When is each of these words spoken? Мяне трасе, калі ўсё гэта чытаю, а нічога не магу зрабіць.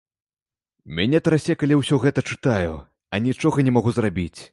Мяне 0.99 1.19
трасе, 1.27 1.53
калі 1.63 1.77
ўсё 1.79 1.99
гэта 2.05 2.23
чытаю, 2.31 2.73
а 3.13 3.21
нічога 3.27 3.57
не 3.69 3.75
магу 3.77 3.95
зрабіць. 3.99 4.37